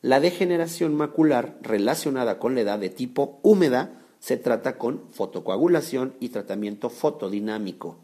La 0.00 0.20
degeneración 0.20 0.94
macular 0.94 1.58
relacionada 1.60 2.38
con 2.38 2.54
la 2.54 2.62
edad 2.62 2.78
de 2.78 2.88
tipo 2.88 3.40
húmeda 3.42 4.00
se 4.20 4.38
trata 4.38 4.78
con 4.78 5.02
fotocoagulación 5.10 6.14
y 6.20 6.30
tratamiento 6.30 6.88
fotodinámico. 6.88 7.98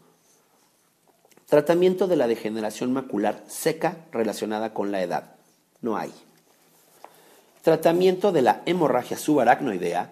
Tratamiento 1.49 2.07
de 2.07 2.17
la 2.17 2.27
degeneración 2.27 2.91
macular 2.91 3.41
seca 3.47 3.99
relacionada 4.11 4.73
con 4.73 4.91
la 4.91 5.01
edad. 5.01 5.35
No 5.81 5.95
hay. 5.95 6.11
Tratamiento 7.61 8.33
de 8.33 8.41
la 8.41 8.63
hemorragia 8.65 9.17
subaracnoidea. 9.17 10.11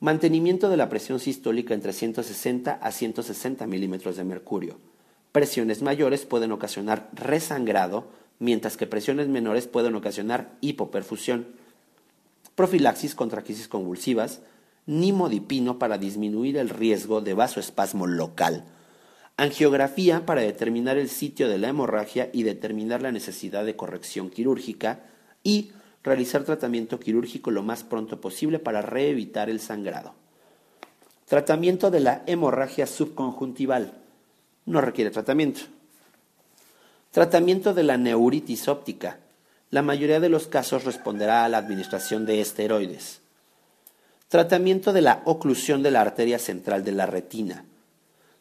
Mantenimiento 0.00 0.70
de 0.70 0.78
la 0.78 0.88
presión 0.88 1.20
sistólica 1.20 1.74
entre 1.74 1.92
160 1.92 2.72
a 2.72 2.90
160 2.90 3.66
milímetros 3.66 4.16
de 4.16 4.24
mercurio. 4.24 4.78
Presiones 5.30 5.82
mayores 5.82 6.24
pueden 6.24 6.52
ocasionar 6.52 7.10
resangrado, 7.12 8.06
mientras 8.38 8.78
que 8.78 8.86
presiones 8.86 9.28
menores 9.28 9.66
pueden 9.66 9.94
ocasionar 9.94 10.52
hipoperfusión. 10.62 11.48
Profilaxis 12.54 13.14
contra 13.14 13.42
crisis 13.42 13.68
convulsivas. 13.68 14.40
Nimodipino 14.86 15.78
para 15.78 15.98
disminuir 15.98 16.56
el 16.56 16.70
riesgo 16.70 17.20
de 17.20 17.34
vasoespasmo 17.34 18.06
local 18.06 18.64
Angiografía 19.40 20.26
para 20.26 20.42
determinar 20.42 20.98
el 20.98 21.08
sitio 21.08 21.48
de 21.48 21.56
la 21.56 21.68
hemorragia 21.68 22.28
y 22.30 22.42
determinar 22.42 23.00
la 23.00 23.10
necesidad 23.10 23.64
de 23.64 23.74
corrección 23.74 24.28
quirúrgica. 24.28 25.00
Y 25.42 25.70
realizar 26.02 26.44
tratamiento 26.44 27.00
quirúrgico 27.00 27.50
lo 27.50 27.62
más 27.62 27.82
pronto 27.82 28.20
posible 28.20 28.58
para 28.58 28.82
reevitar 28.82 29.48
el 29.48 29.58
sangrado. 29.60 30.12
Tratamiento 31.24 31.90
de 31.90 32.00
la 32.00 32.22
hemorragia 32.26 32.86
subconjuntival. 32.86 33.94
No 34.66 34.82
requiere 34.82 35.10
tratamiento. 35.10 35.62
Tratamiento 37.10 37.72
de 37.72 37.84
la 37.84 37.96
neuritis 37.96 38.68
óptica. 38.68 39.20
La 39.70 39.80
mayoría 39.80 40.20
de 40.20 40.28
los 40.28 40.48
casos 40.48 40.84
responderá 40.84 41.46
a 41.46 41.48
la 41.48 41.56
administración 41.56 42.26
de 42.26 42.42
esteroides. 42.42 43.22
Tratamiento 44.28 44.92
de 44.92 45.00
la 45.00 45.22
oclusión 45.24 45.82
de 45.82 45.92
la 45.92 46.02
arteria 46.02 46.38
central 46.38 46.84
de 46.84 46.92
la 46.92 47.06
retina 47.06 47.64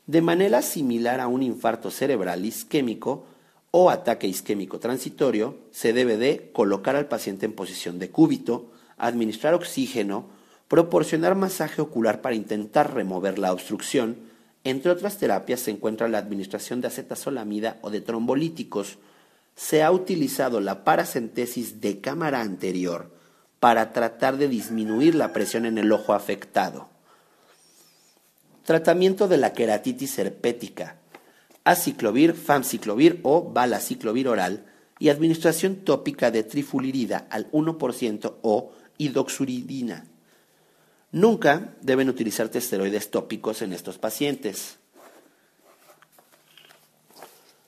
de 0.10 0.24
manera 0.24 0.64
similar 0.64 1.20
a 1.20 1.28
un 1.28 1.44
infarto 1.44 1.92
cerebral 1.92 2.44
isquémico 2.44 3.28
o 3.70 3.92
ataque 3.92 4.26
isquémico 4.26 4.80
transitorio, 4.80 5.60
se 5.70 5.94
debe 5.94 6.18
de 6.18 6.50
colocar 6.52 6.96
al 6.96 7.08
paciente 7.08 7.46
en 7.46 7.54
posición 7.54 8.00
de 8.00 8.10
cúbito, 8.10 8.72
administrar 8.98 9.54
oxígeno, 9.54 10.26
proporcionar 10.68 11.36
masaje 11.36 11.80
ocular 11.80 12.22
para 12.22 12.34
intentar 12.34 12.92
remover 12.92 13.38
la 13.38 13.54
obstrucción. 13.54 14.18
Entre 14.64 14.92
otras 14.92 15.20
terapias 15.20 15.60
se 15.60 15.70
encuentra 15.70 16.08
la 16.08 16.18
administración 16.18 16.82
de 16.82 16.88
acetazolamida 16.88 17.78
o 17.84 17.92
de 17.92 18.02
trombolíticos. 18.02 18.98
Se 19.56 19.84
ha 19.84 19.92
utilizado 19.92 20.60
la 20.60 20.84
paracentesis 20.84 21.82
de 21.82 22.02
cámara 22.02 22.42
anterior 22.42 23.12
para 23.60 23.94
tratar 23.94 24.38
de 24.38 24.48
disminuir 24.48 25.14
la 25.14 25.34
presión 25.34 25.68
en 25.68 25.78
el 25.78 25.92
ojo 25.92 26.14
afectado. 26.14 26.90
Tratamiento 28.70 29.28
de 29.28 29.38
la 29.38 29.54
queratitis 29.54 30.20
herpética. 30.20 30.98
Aciclovir, 31.64 32.36
famciclovir 32.36 33.20
o 33.24 33.42
balaciclovir 33.42 34.28
oral 34.28 34.68
y 35.00 35.10
administración 35.10 35.78
tópica 35.78 36.30
de 36.30 36.44
trifulirida 36.44 37.26
al 37.32 37.52
1% 37.52 38.36
o 38.44 38.72
hidoxuridina. 39.00 40.06
Nunca 41.12 41.74
deben 41.82 42.10
utilizar 42.10 42.52
esteroides 42.54 43.10
tópicos 43.10 43.64
en 43.64 43.74
estos 43.74 43.98
pacientes. 43.98 44.78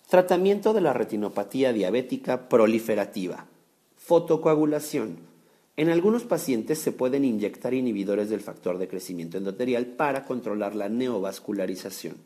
Tratamiento 0.07 0.71
de 0.71 0.81
la 0.81 0.93
retinopatía 0.93 1.73
diabética 1.73 2.47
proliferativa. 2.47 3.47
Fotocoagulación. 3.97 5.30
En 5.77 5.89
algunos 5.89 6.23
pacientes 6.23 6.79
se 6.79 6.91
pueden 6.91 7.23
inyectar 7.23 7.73
inhibidores 7.73 8.29
del 8.29 8.41
factor 8.41 8.77
de 8.77 8.87
crecimiento 8.87 9.37
endotelial 9.37 9.85
para 9.85 10.25
controlar 10.25 10.75
la 10.75 10.89
neovascularización. 10.89 12.17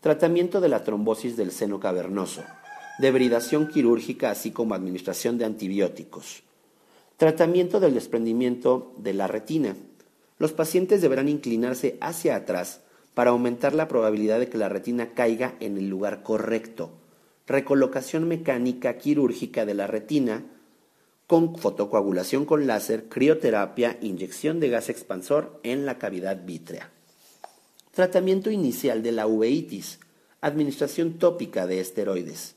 Tratamiento 0.00 0.60
de 0.60 0.68
la 0.68 0.84
trombosis 0.84 1.36
del 1.36 1.50
seno 1.50 1.80
cavernoso. 1.80 2.42
Debridación 2.98 3.68
quirúrgica 3.68 4.30
así 4.30 4.50
como 4.50 4.74
administración 4.74 5.38
de 5.38 5.46
antibióticos. 5.46 6.42
Tratamiento 7.16 7.80
del 7.80 7.94
desprendimiento 7.94 8.92
de 8.98 9.14
la 9.14 9.26
retina. 9.26 9.76
Los 10.38 10.52
pacientes 10.52 11.00
deberán 11.00 11.28
inclinarse 11.28 11.96
hacia 12.00 12.36
atrás 12.36 12.82
para 13.14 13.30
aumentar 13.30 13.74
la 13.74 13.88
probabilidad 13.88 14.38
de 14.38 14.48
que 14.48 14.58
la 14.58 14.68
retina 14.68 15.14
caiga 15.14 15.54
en 15.60 15.78
el 15.78 15.88
lugar 15.88 16.22
correcto. 16.22 16.90
Recolocación 17.46 18.28
mecánica 18.28 18.98
quirúrgica 18.98 19.64
de 19.64 19.74
la 19.74 19.86
retina 19.86 20.44
con 21.26 21.56
fotocoagulación 21.56 22.44
con 22.44 22.66
láser, 22.66 23.08
crioterapia, 23.08 23.98
inyección 24.00 24.60
de 24.60 24.68
gas 24.68 24.88
expansor 24.88 25.58
en 25.62 25.86
la 25.86 25.98
cavidad 25.98 26.44
vítrea. 26.44 26.90
Tratamiento 27.92 28.50
inicial 28.50 29.02
de 29.02 29.12
la 29.12 29.26
uveitis, 29.26 30.00
administración 30.40 31.14
tópica 31.14 31.66
de 31.66 31.80
esteroides. 31.80 32.56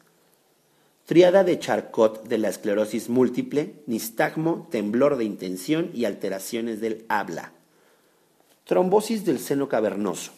Triada 1.05 1.45
de 1.45 1.57
Charcot 1.57 2.27
de 2.27 2.37
la 2.37 2.49
esclerosis 2.49 3.07
múltiple, 3.07 3.75
nistagmo, 3.85 4.67
temblor 4.69 5.15
de 5.15 5.23
intención 5.23 5.89
y 5.93 6.03
alteraciones 6.03 6.81
del 6.81 7.05
habla. 7.07 7.53
Trombosis 8.65 9.23
del 9.23 9.39
seno 9.39 9.69
cavernoso. 9.69 10.33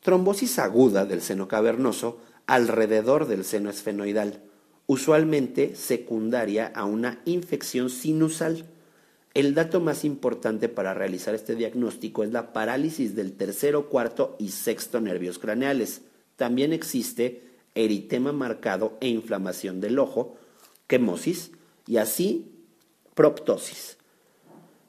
Trombosis 0.00 0.58
aguda 0.58 1.04
del 1.04 1.20
seno 1.20 1.48
cavernoso 1.48 2.18
alrededor 2.46 3.26
del 3.26 3.44
seno 3.44 3.68
esfenoidal 3.68 4.40
usualmente 4.86 5.74
secundaria 5.74 6.70
a 6.74 6.84
una 6.84 7.20
infección 7.24 7.90
sinusal. 7.90 8.66
El 9.32 9.54
dato 9.54 9.80
más 9.80 10.04
importante 10.04 10.68
para 10.68 10.94
realizar 10.94 11.34
este 11.34 11.54
diagnóstico 11.56 12.22
es 12.22 12.32
la 12.32 12.52
parálisis 12.52 13.16
del 13.16 13.32
tercero, 13.32 13.88
cuarto 13.88 14.36
y 14.38 14.50
sexto 14.50 15.00
nervios 15.00 15.38
craneales. 15.38 16.02
También 16.36 16.72
existe 16.72 17.42
eritema 17.74 18.32
marcado 18.32 18.96
e 19.00 19.08
inflamación 19.08 19.80
del 19.80 19.98
ojo, 19.98 20.36
quemosis 20.86 21.50
y 21.86 21.96
así 21.96 22.52
proptosis. 23.14 23.96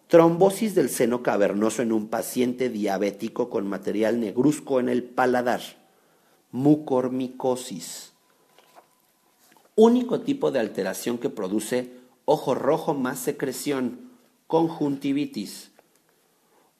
Trombosis 0.07 0.75
del 0.75 0.89
seno 0.89 1.23
cavernoso 1.23 1.81
en 1.81 1.91
un 1.91 2.09
paciente 2.09 2.69
diabético 2.69 3.49
con 3.49 3.67
material 3.67 4.19
negruzco 4.19 4.79
en 4.79 4.89
el 4.89 5.03
paladar. 5.03 5.61
Mucormicosis 6.51 8.14
único 9.75 10.21
tipo 10.21 10.51
de 10.51 10.59
alteración 10.59 11.17
que 11.17 11.29
produce 11.29 11.91
ojo 12.23 12.55
rojo 12.55 12.93
más 12.93 13.19
secreción, 13.19 14.09
conjuntivitis. 14.47 15.71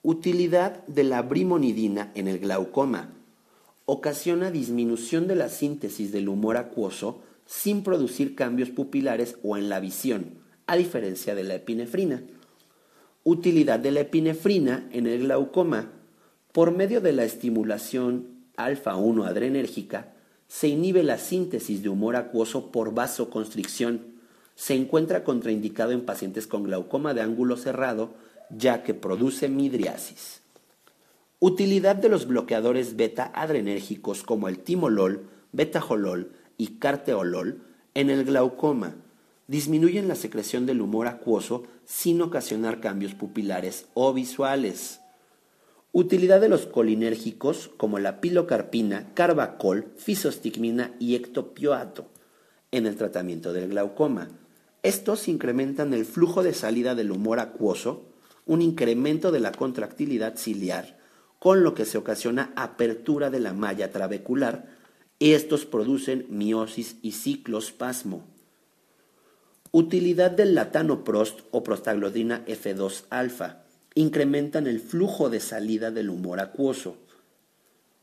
Utilidad 0.02 0.86
de 0.88 1.04
la 1.04 1.22
brimonidina 1.22 2.12
en 2.16 2.28
el 2.28 2.40
glaucoma. 2.40 3.14
Ocasiona 3.86 4.50
disminución 4.50 5.28
de 5.28 5.36
la 5.36 5.50
síntesis 5.50 6.12
del 6.12 6.30
humor 6.30 6.58
acuoso 6.58 7.22
sin 7.46 7.84
producir 7.84 8.34
cambios 8.34 8.70
pupilares 8.70 9.38
o 9.44 9.58
en 9.58 9.70
la 9.70 9.80
visión, 9.80 10.40
a 10.66 10.76
diferencia 10.78 11.36
de 11.36 11.44
la 11.44 11.56
epinefrina. 11.56 12.24
Utilidad 13.24 13.80
de 13.80 13.92
la 13.92 14.02
epinefrina 14.02 14.88
en 14.92 15.06
el 15.06 15.22
glaucoma. 15.22 15.92
Por 16.52 16.72
medio 16.72 17.02
de 17.02 17.12
la 17.12 17.26
estimulación 17.26 18.46
alfa-1 18.56 19.28
adrenérgica, 19.28 20.15
se 20.48 20.68
inhibe 20.68 21.04
la 21.04 21.18
síntesis 21.18 21.82
de 21.82 21.90
humor 21.90 22.16
acuoso 22.16 22.72
por 22.72 22.94
vasoconstricción. 22.94 24.02
Se 24.56 24.74
encuentra 24.76 25.24
contraindicado 25.24 25.92
en 25.92 26.06
pacientes 26.06 26.48
con 26.48 26.64
glaucoma 26.64 27.14
de 27.14 27.22
ángulo 27.22 27.58
cerrado, 27.58 28.14
ya 28.50 28.84
que 28.84 28.94
produce 28.94 29.50
midriasis. 29.50 30.42
Utilidad 31.40 31.96
de 31.96 32.10
los 32.10 32.28
bloqueadores 32.28 32.96
beta 32.96 33.32
adrenérgicos 33.34 34.24
como 34.24 34.48
el 34.48 34.60
timolol, 34.60 35.28
betajolol 35.52 36.32
y 36.58 36.78
carteolol 36.78 37.62
en 37.94 38.10
el 38.10 38.24
glaucoma. 38.24 38.96
Disminuyen 39.48 40.08
la 40.08 40.16
secreción 40.16 40.66
del 40.66 40.82
humor 40.82 41.08
acuoso 41.08 41.64
sin 41.86 42.22
ocasionar 42.22 42.80
cambios 42.80 43.14
pupilares 43.14 43.86
o 43.94 44.14
visuales. 44.14 45.02
Utilidad 45.98 46.42
de 46.42 46.50
los 46.50 46.66
colinérgicos 46.66 47.72
como 47.78 48.00
la 48.00 48.20
pilocarpina, 48.20 49.14
carbacol, 49.14 49.94
fisostigmina 49.96 50.94
y 51.00 51.16
ectopioato 51.16 52.10
en 52.72 52.86
el 52.86 52.98
tratamiento 52.98 53.54
del 53.54 53.70
glaucoma. 53.70 54.28
Estos 54.84 55.30
incrementan 55.30 55.94
el 55.94 56.04
flujo 56.04 56.44
de 56.44 56.54
salida 56.54 56.96
del 56.96 57.12
humor 57.12 57.40
acuoso, 57.40 58.10
un 58.46 58.62
incremento 58.62 59.32
de 59.32 59.40
la 59.40 59.54
contractilidad 59.54 60.36
ciliar, 60.36 61.00
con 61.40 61.64
lo 61.64 61.74
que 61.74 61.86
se 61.86 61.98
ocasiona 61.98 62.52
apertura 62.58 63.30
de 63.30 63.40
la 63.40 63.54
malla 63.54 63.94
trabecular 63.94 64.66
Estos 65.22 65.64
producen 65.64 66.26
miosis 66.28 66.98
y 67.04 67.14
ciclospasmo. 67.14 68.28
Utilidad 69.72 70.32
del 70.32 70.56
latanoprost 70.56 71.40
o 71.52 71.64
prostaglodina 71.64 72.44
F2-alfa. 72.48 73.65
Incrementan 73.96 74.68
el 74.68 74.80
flujo 74.80 75.30
de 75.30 75.40
salida 75.40 75.90
del 75.90 76.10
humor 76.10 76.40
acuoso. 76.40 76.98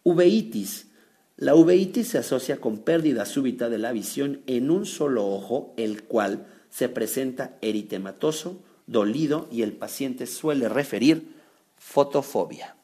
Uveitis. 0.03 0.89
La 1.37 1.55
uveitis 1.55 2.09
se 2.09 2.19
asocia 2.19 2.61
con 2.61 2.79
pérdida 2.79 3.27
súbita 3.27 3.69
de 3.69 3.79
la 3.79 3.93
visión 3.93 4.43
en 4.47 4.71
un 4.71 4.87
solo 4.87 5.27
ojo, 5.27 5.75
el 5.77 6.05
cual 6.05 6.47
se 6.71 6.89
presenta 6.89 7.59
eritematoso, 7.61 8.63
dolido 8.87 9.49
y 9.53 9.63
el 9.63 9.73
paciente 9.73 10.27
suele 10.27 10.69
referir 10.69 11.37
fotofobia. 11.77 12.77